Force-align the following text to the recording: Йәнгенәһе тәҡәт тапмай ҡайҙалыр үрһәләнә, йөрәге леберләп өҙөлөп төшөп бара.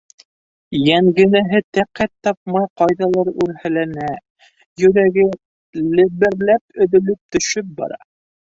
Йәнгенәһе 0.77 1.59
тәҡәт 1.77 2.11
тапмай 2.27 2.65
ҡайҙалыр 2.81 3.29
үрһәләнә, 3.45 4.09
йөрәге 4.83 5.29
леберләп 6.01 6.85
өҙөлөп 6.89 7.25
төшөп 7.39 7.73
бара. 7.85 8.05